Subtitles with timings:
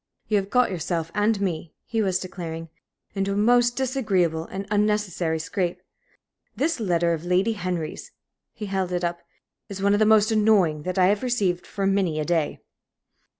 [0.27, 2.69] "You have got yourself and me," he was declaring,
[3.13, 5.79] "into a most disagreeable and unnecessary scrape.
[6.55, 8.11] This letter of Lady Henry's"
[8.51, 9.21] he held it up
[9.69, 12.61] "is one of the most annoying that I have received for many a day.